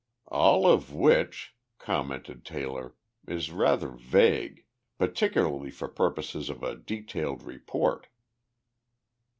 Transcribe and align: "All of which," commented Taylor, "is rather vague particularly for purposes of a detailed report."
"All 0.29 0.65
of 0.67 0.91
which," 0.91 1.55
commented 1.77 2.43
Taylor, 2.43 2.95
"is 3.27 3.51
rather 3.51 3.89
vague 3.91 4.65
particularly 4.97 5.69
for 5.69 5.87
purposes 5.87 6.49
of 6.49 6.63
a 6.63 6.75
detailed 6.75 7.43
report." 7.43 8.07